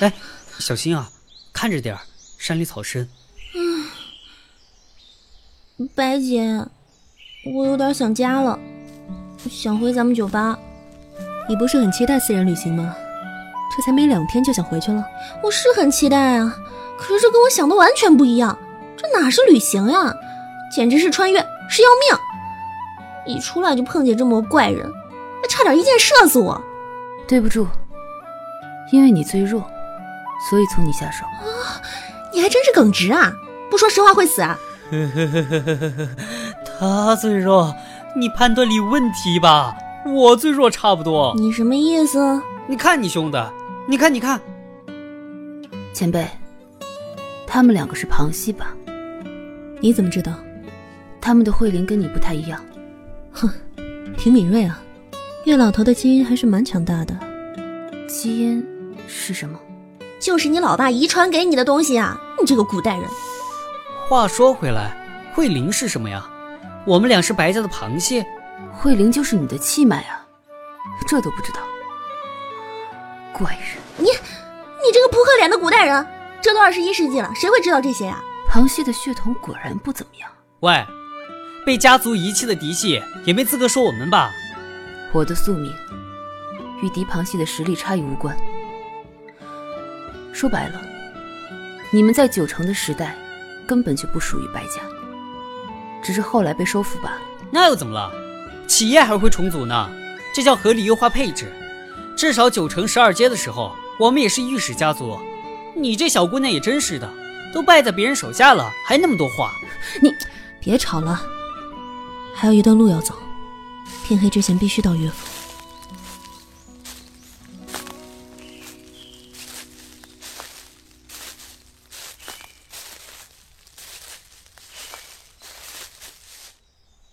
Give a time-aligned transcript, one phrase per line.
[0.00, 0.12] 哎，
[0.58, 1.10] 小心啊，
[1.52, 2.00] 看着点儿，
[2.38, 3.08] 山里草深。
[3.54, 3.86] 嗯，
[5.94, 6.64] 白姐，
[7.54, 8.58] 我有点想家了，
[9.50, 10.58] 想回咱们酒吧。
[11.48, 12.94] 你不是很期待私人旅行吗？
[13.76, 15.04] 这才没两天就想回去了。
[15.42, 16.56] 我是很期待啊，
[16.98, 18.56] 可是这跟我想的完全不一样。
[18.96, 20.14] 这哪是旅行呀，
[20.72, 21.88] 简直是穿越，是要
[23.26, 23.34] 命！
[23.34, 24.90] 一出来就碰见这么个怪人，
[25.42, 26.60] 还差点一箭射死我。
[27.28, 27.66] 对不住，
[28.90, 29.68] 因为你最弱，
[30.48, 31.24] 所以从你下手。
[31.26, 31.80] 啊，
[32.32, 33.32] 你还真是耿直啊！
[33.70, 34.58] 不说实话会死啊？
[34.90, 36.08] 呵呵呵呵呵呵，
[36.78, 37.74] 他最弱，
[38.14, 39.76] 你判断力问题吧？
[40.06, 41.34] 我最弱差不多。
[41.36, 42.40] 你什么意思？
[42.68, 43.52] 你看你凶的，
[43.88, 44.40] 你看你看。
[45.92, 46.28] 前辈，
[47.46, 48.72] 他们两个是旁系吧？
[49.80, 50.32] 你怎么知道？
[51.20, 52.64] 他们的慧灵跟你不太一样。
[53.32, 53.50] 哼，
[54.16, 54.80] 挺敏锐啊。
[55.44, 57.16] 月老头的基因还是蛮强大的。
[58.06, 58.64] 基因
[59.08, 59.58] 是什么？
[60.18, 62.20] 就是你老爸遗传给你的东西啊！
[62.40, 63.04] 你这个古代人。
[64.08, 64.96] 话说回来，
[65.34, 66.28] 慧灵是什么呀？
[66.86, 68.26] 我们俩是白家的螃蟹。
[68.72, 70.24] 慧灵就是你的气脉啊，
[71.06, 71.60] 这都不知道。
[73.32, 76.06] 怪人，你，你这个扑克脸的古代人，
[76.40, 78.22] 这都二十一世纪了，谁会知道这些呀？
[78.50, 80.30] 螃蟹的血统果然不怎么样。
[80.60, 80.84] 喂，
[81.66, 84.30] 被家族遗弃的嫡系也没资格说我们吧？
[85.12, 85.72] 我的宿命
[86.82, 88.36] 与嫡螃蟹的实力差异无关。
[90.36, 90.78] 说白了，
[91.90, 93.16] 你们在九成的时代
[93.66, 94.82] 根本就不属于白家，
[96.02, 97.20] 只是后来被收服罢了。
[97.50, 98.12] 那又怎么了？
[98.66, 99.90] 企业还会重组呢，
[100.34, 101.50] 这叫合理优化配置。
[102.14, 105.18] 至少九成十二阶的时候，我们也是御史家族。
[105.74, 107.10] 你这小姑娘也真是的，
[107.50, 109.54] 都败在别人手下了，还那么多话。
[110.02, 110.12] 你
[110.60, 111.18] 别吵了，
[112.34, 113.14] 还有一段路要走，
[114.04, 115.25] 天黑之前必须到岳府。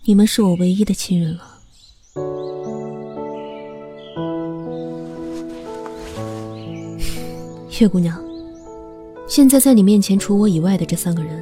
[0.05, 1.43] 你们是我唯一的亲人了，
[7.79, 8.21] 月姑娘。
[9.29, 11.41] 现在在你面前，除我以外的这三个人，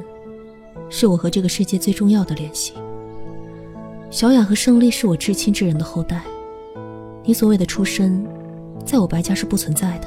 [0.88, 2.72] 是我和这个世界最重要的联系。
[4.10, 6.22] 小雅和胜利是我至亲之人的后代，
[7.24, 8.24] 你所谓的出身，
[8.86, 10.06] 在我白家是不存在的。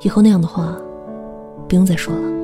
[0.00, 0.74] 以后那样的话，
[1.68, 2.43] 不用再说了。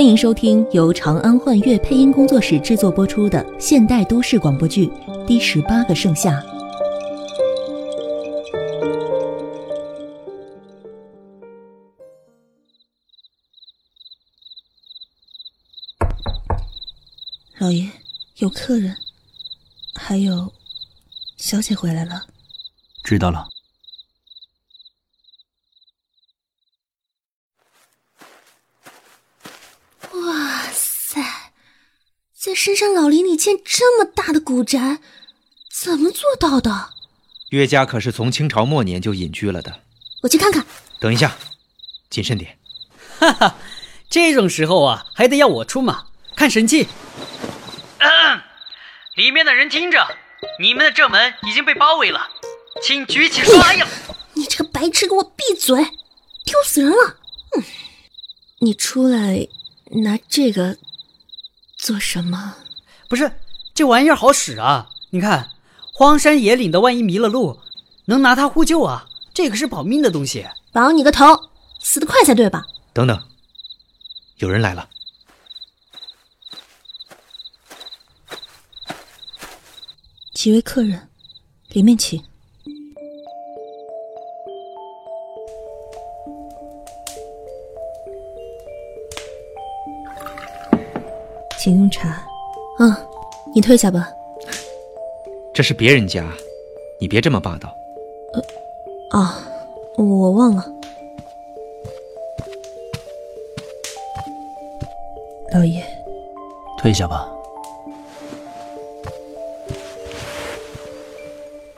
[0.00, 4.86] 欢迎收听由长安幻乐配音工作室制作播出的现代都市广播剧
[5.26, 6.40] 《第十八个盛夏》。
[17.58, 17.86] 老爷，
[18.36, 18.96] 有客人，
[19.94, 20.50] 还有
[21.36, 22.22] 小姐回来了。
[23.04, 23.46] 知道了。
[32.32, 34.98] 在深山老林里建这么大的古宅，
[35.72, 36.90] 怎么做到的？
[37.52, 39.80] 岳家可是从清朝末年就隐居了的。
[40.20, 40.62] 我去看看。
[40.98, 41.38] 等一下，
[42.10, 42.58] 谨慎点。
[43.18, 43.56] 哈哈，
[44.10, 46.04] 这种时候啊，还得要我出马，
[46.36, 46.86] 看神器。
[47.96, 48.42] 嗯，
[49.14, 50.06] 里面的人听着，
[50.60, 52.28] 你们的正门已经被包围了，
[52.82, 53.58] 请举起手。
[53.58, 53.88] 哎呀，
[54.34, 55.82] 你这个白痴，给我闭嘴，
[56.44, 57.16] 丢死人了！
[57.56, 57.64] 嗯，
[58.58, 59.48] 你出来
[60.02, 60.76] 拿这个。
[61.80, 62.56] 做什么？
[63.08, 63.32] 不是
[63.74, 64.90] 这玩意儿好使啊！
[65.10, 65.50] 你看，
[65.92, 67.58] 荒山野岭的，万一迷了路，
[68.04, 69.08] 能拿它呼救啊！
[69.32, 70.46] 这可是保命的东西。
[70.72, 72.66] 保你个头，死得快才对吧？
[72.92, 73.20] 等等，
[74.36, 74.88] 有人来了。
[80.34, 81.08] 几位客人，
[81.68, 82.22] 里面请。
[91.60, 92.26] 请用茶。
[92.78, 92.90] 嗯，
[93.54, 94.10] 你退下吧。
[95.52, 96.24] 这是别人家，
[96.98, 97.70] 你别这么霸道。
[98.32, 99.38] 呃，啊，
[99.98, 100.64] 我忘了。
[105.52, 105.84] 老爷，
[106.78, 107.28] 退下吧。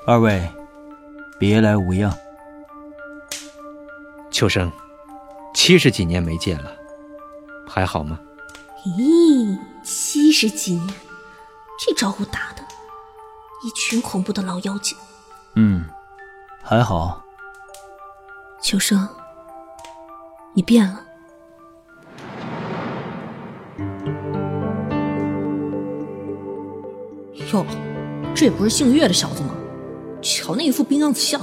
[0.06, 0.40] 二位，
[1.40, 2.16] 别来无恙。
[4.30, 4.70] 秋生，
[5.54, 6.70] 七十几年没见了，
[7.66, 8.20] 还好吗？
[8.98, 10.94] 咦，七十几年，
[11.78, 12.62] 这招呼打的，
[13.64, 14.96] 一群恐怖的老妖精。
[15.56, 15.84] 嗯，
[16.62, 17.24] 还好。
[18.60, 19.08] 秋生。
[20.54, 21.00] 你变了。
[27.52, 27.66] 哟，
[28.34, 29.54] 这不是姓岳的小子吗？
[30.20, 31.40] 瞧那一副冰样子相，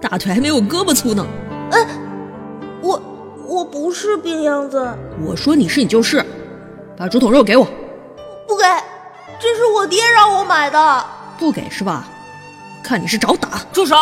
[0.00, 1.24] 大腿还没我胳膊粗呢。
[1.70, 1.86] 哎，
[2.82, 3.00] 我
[3.46, 4.92] 我不是冰样子，
[5.22, 6.24] 我说你是你就是。
[6.96, 7.64] 把竹筒肉给我。
[8.46, 8.64] 不给，
[9.40, 11.06] 这是我爹让我买的。
[11.38, 12.06] 不给是吧？
[12.82, 13.60] 看你是找打。
[13.72, 13.96] 住手！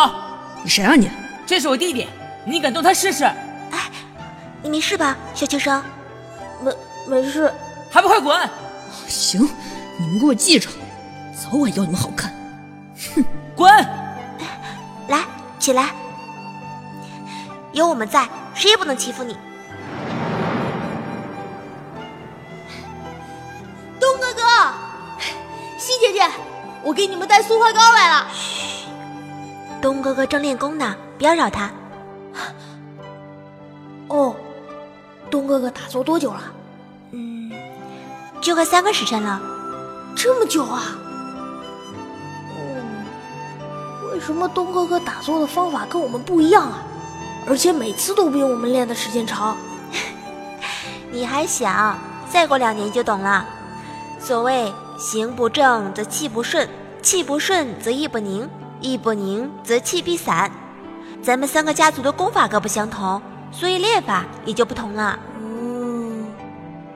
[0.61, 1.09] 你谁啊你？
[1.45, 2.07] 这是我弟弟，
[2.45, 3.23] 你敢动他试试？
[3.23, 3.89] 哎
[4.61, 5.83] 你没事吧，小秋生？
[6.61, 6.71] 没
[7.07, 7.51] 没事。
[7.91, 8.49] 还不快滚！
[9.07, 9.47] 行，
[9.97, 10.69] 你们给我记着，
[11.33, 12.33] 早晚要你们好看。
[13.15, 13.23] 哼
[13.55, 13.71] 滚！
[15.07, 15.23] 来，
[15.59, 15.89] 起来。
[17.71, 19.37] 有我们在，谁也不能欺负你。
[26.83, 28.27] 我给你们带塑化膏来了。
[29.81, 31.71] 东哥哥正练功呢，不要扰他。
[34.07, 34.35] 哦，
[35.31, 36.41] 东哥哥打坐多久了？
[37.11, 37.51] 嗯，
[38.41, 39.41] 就快三个时辰了。
[40.15, 40.83] 这么久啊？
[42.55, 43.05] 嗯，
[44.11, 46.83] 为什么东哥哥打坐的方法跟我们不一样啊？
[47.47, 49.57] 而且每次都比我们练的时间长。
[51.11, 51.95] 你还小，
[52.29, 53.45] 再过两年就懂了。
[54.19, 56.67] 所谓行不正则气不顺，
[57.01, 58.49] 气不顺则意不宁，
[58.79, 60.49] 意不宁则气必散。
[61.21, 65.17] 咱们三个家族的功法各不相同，所以练法也就不同了。
[65.41, 66.25] 嗯，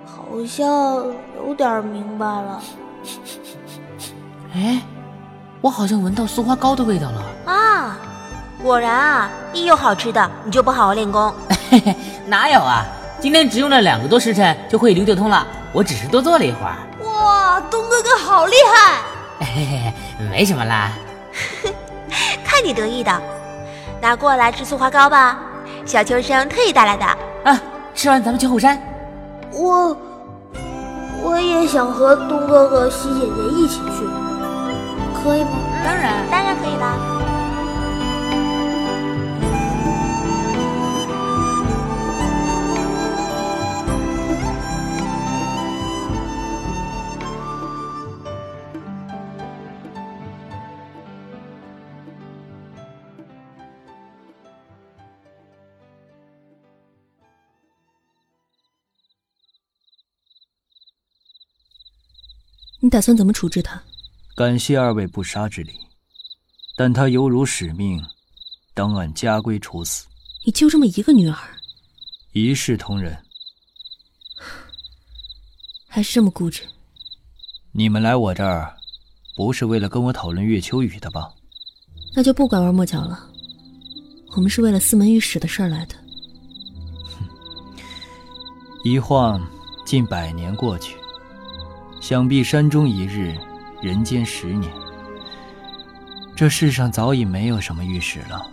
[0.05, 0.67] 好像
[1.45, 2.61] 有点明白了。
[4.53, 4.81] 哎，
[5.61, 7.23] 我好像闻到苏花糕的味道了。
[7.45, 7.97] 啊，
[8.61, 11.33] 果然啊，一有好吃的你就不好好练功。
[11.69, 11.95] 嘿嘿，
[12.25, 12.85] 哪有啊？
[13.19, 16.77] 今天只用了两个多时辰就会流流通了，我只是多坐了一会儿。
[17.24, 19.02] 哇，东哥哥好厉害！
[19.40, 19.94] 嘿嘿，
[20.31, 20.92] 没什么啦。
[22.44, 23.22] 看你得意的，
[24.02, 25.38] 拿过来吃醋花糕吧，
[25.86, 27.06] 小秋生特意带来的。
[27.44, 27.62] 啊，
[27.94, 28.81] 吃完咱们去后山。
[29.52, 29.96] 我
[31.24, 34.06] 我也想和东哥哥、西姐姐一起去，
[35.24, 35.50] 可以吗？
[35.84, 36.98] 当然，当然可以啦。
[62.79, 63.81] 你打算怎么处置他？
[64.35, 65.74] 感谢二位不杀之礼，
[66.75, 68.00] 但他犹如使命，
[68.75, 70.06] 当按家规处死，
[70.45, 71.35] 你就这么一个女儿，
[72.33, 73.18] 一视同仁。
[75.88, 76.62] 还是这么固执？
[77.71, 78.77] 你们来我这儿，
[79.35, 81.33] 不是为了跟我讨论月秋雨的吧？
[82.15, 83.27] 那就不拐弯抹角了。
[84.35, 85.95] 我们是为了司门御史的事儿来的。
[88.83, 89.44] 一晃
[89.83, 90.95] 近百年过去，
[92.07, 93.36] 想必山中一日，
[93.81, 94.71] 人间十年。
[96.38, 98.50] 这世上早已没有什么御史了，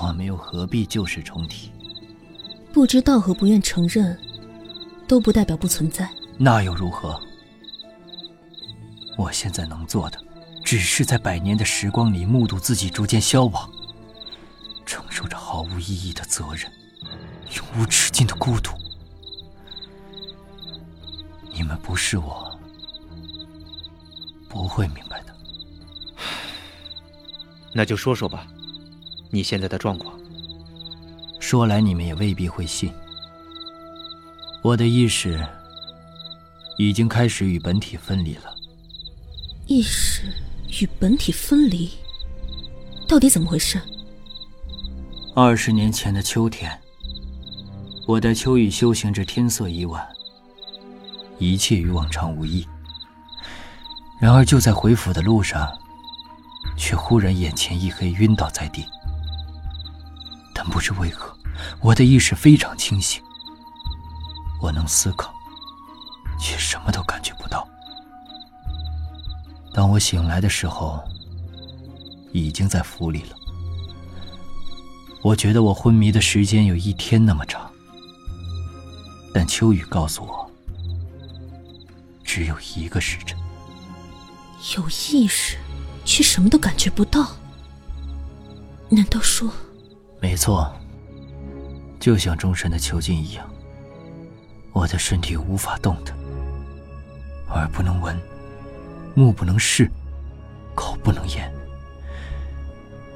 [0.00, 1.72] 我们又何必旧事重提？
[2.72, 4.16] 不知道和不愿承认，
[5.08, 6.08] 都不代表不存在。
[6.38, 7.20] 那又如何？
[9.16, 10.16] 我现在能做的，
[10.64, 13.68] 只是在百年的时光里目睹自己逐渐消亡，
[14.86, 16.70] 承受着毫无意义的责任，
[17.56, 18.70] 永无止境的孤独。
[21.58, 22.56] 你们不是我，
[24.48, 25.34] 不会明白的。
[27.72, 28.46] 那就说说吧，
[29.28, 30.16] 你现在的状况。
[31.40, 32.92] 说来你们也未必会信，
[34.62, 35.44] 我的意识
[36.76, 38.54] 已经开始与本体分离了。
[39.66, 40.32] 意识
[40.80, 41.90] 与本体分离，
[43.08, 43.82] 到底怎么回事？
[45.34, 46.80] 二十年前的秋天，
[48.06, 50.08] 我带秋雨修行至天色已晚，
[51.38, 52.66] 一切与往常无异。
[54.20, 55.70] 然而就在回府的路上，
[56.76, 58.84] 却忽然眼前一黑，晕倒在地。
[60.54, 61.32] 但不知为何，
[61.80, 63.22] 我的意识非常清醒，
[64.60, 65.32] 我能思考，
[66.40, 67.66] 却什么都感觉不到。
[69.72, 71.00] 当我醒来的时候，
[72.32, 73.36] 已经在府里了。
[75.22, 77.70] 我觉得我昏迷的时间有一天那么长，
[79.32, 80.37] 但秋雨告诉我，
[82.38, 83.36] 只有一个时辰。
[84.76, 85.56] 有意识，
[86.04, 87.32] 却什么都感觉不到。
[88.88, 89.50] 难道说？
[90.20, 90.72] 没错，
[91.98, 93.44] 就像终身的囚禁一样，
[94.72, 96.16] 我的身体无法动弹，
[97.48, 98.16] 耳不能闻，
[99.16, 99.90] 目不能视，
[100.76, 101.52] 口不能言，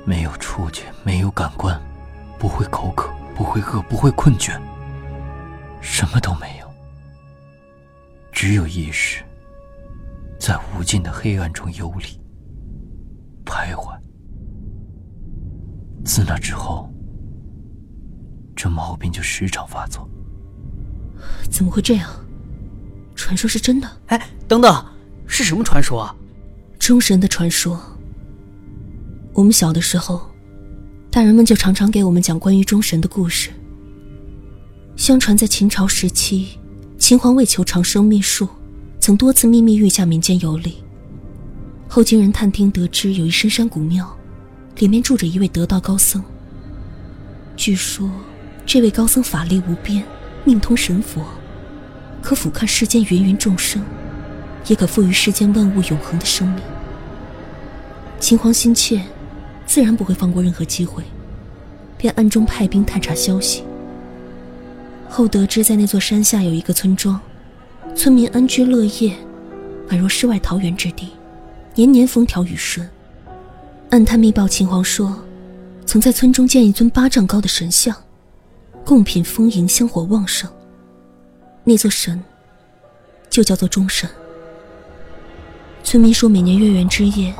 [0.05, 1.81] 没有触觉，没有感官，
[2.41, 4.61] 不会口渴，不会饿，不会困倦，
[5.81, 6.62] 什么都没有，
[8.43, 9.23] 只有意识
[10.37, 12.07] 在无尽的黑暗中游离、
[13.45, 13.97] 徘徊。
[16.05, 16.93] 自那之后，
[18.57, 20.11] 这毛病就时常发作。
[21.53, 22.11] 怎么会这样？
[23.15, 23.89] 传说是真的？
[24.07, 24.85] 哎，等等，
[25.29, 26.13] 是什么传说啊？
[26.81, 27.81] 中神的传说。
[29.35, 30.21] 我们小的时候，
[31.13, 33.51] 大人们就常常给我们讲关于中神的故事。
[34.97, 36.59] 相传在秦朝时期，
[37.02, 38.49] 秦皇为求长生秘术，
[39.00, 40.76] 曾多次秘密御驾民间游历。
[41.88, 44.16] 后经人探听得知，有一深山古庙，
[44.76, 46.23] 里面住着一位得道高僧。
[47.56, 48.09] 据说，
[48.64, 50.04] 这位高僧法力无边，
[50.44, 51.25] 命通神佛。
[52.23, 53.82] 可俯瞰世间芸芸众生，
[54.68, 56.62] 也可赋予世间万物永恒的生命。
[58.21, 59.02] 秦皇心切，
[59.66, 61.02] 自然不会放过任何机会，
[61.99, 63.64] 便暗中派兵探查消息。
[65.12, 67.21] 后得知，在那座山下有一个村庄，
[67.95, 69.14] 村民安居乐业，
[69.90, 71.12] 宛若世外桃源之地，
[71.75, 72.88] 年年风调雨顺。
[73.90, 75.14] 暗探密报，秦皇说，
[75.85, 77.95] 曾在村中建一尊八丈高的神像，
[78.87, 80.50] 贡品丰盈，香火旺盛。
[81.62, 82.19] 那座神
[83.28, 84.09] 就叫做钟神。
[85.85, 87.35] 村民说，每年月圆之夜，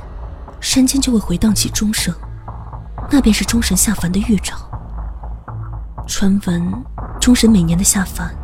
[0.61, 2.15] 山间就会回荡起钟声，
[3.11, 4.55] 那便是钟神下凡的预兆。
[6.07, 6.71] 传闻，
[7.23, 8.35] 钟神每年的下凡，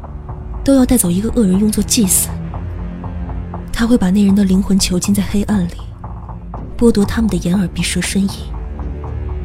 [0.62, 2.28] 都要带走一个恶人用作祭祀。
[3.72, 5.72] 他会把那人的灵魂囚禁在黑暗里，
[6.78, 8.30] 剥夺他们的眼耳鼻舌身意，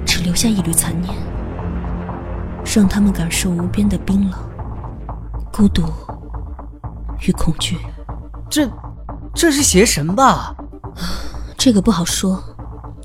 [0.05, 1.11] 只留下一缕残念，
[2.63, 4.39] 让他们感受无边的冰冷、
[5.51, 5.81] 孤独。
[7.27, 7.75] 与恐惧，
[8.51, 8.69] 这，
[9.33, 10.55] 这是邪神吧？
[11.57, 12.39] 这个不好说，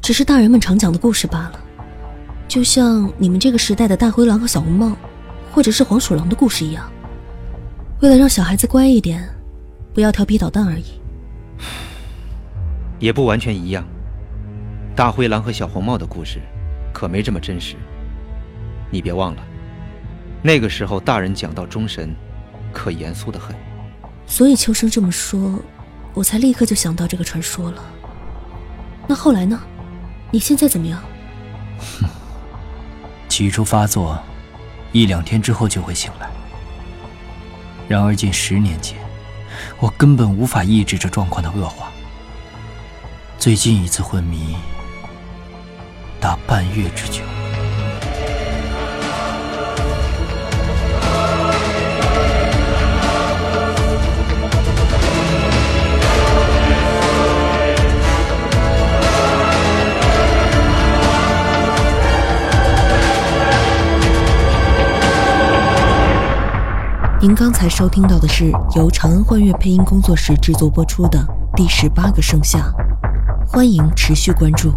[0.02, 1.52] 只是大人们常讲的故事罢了。
[2.46, 4.92] 就像你们这个时代的大灰狼和小红帽，
[5.58, 6.88] 或者是黄鼠狼的故事一样。
[8.00, 9.28] 为了让小孩子乖一点，
[9.92, 10.84] 不要调皮捣蛋而已。
[13.00, 13.84] 也不完全一样。
[14.94, 16.38] 大灰狼和小红帽的故事，
[16.94, 17.74] 可没这么真实。
[18.88, 19.42] 你别忘了，
[20.42, 22.14] 那个时候大人讲到钟神，
[22.72, 23.52] 可严肃的很。
[24.28, 25.58] 所以秋生这么说，
[26.14, 27.82] 我才立刻就想到这个传说了。
[29.08, 29.60] 那后来呢？
[30.30, 31.02] 你现在怎么样？
[31.80, 32.08] 哼，
[33.28, 34.16] 起初发作，
[34.92, 36.28] 一两天之后就会醒来。
[37.88, 38.96] 然而近十年间，
[39.78, 41.90] 我根本无法抑制这状况的恶化。
[43.38, 44.56] 最近一次昏迷，
[46.20, 47.22] 达半月之久。
[67.28, 71.22] 您刚才收听到的是由长安幻乐配音工作室制作播出的
[71.54, 72.72] 第十八个盛夏，
[73.46, 74.72] 欢迎持续关注。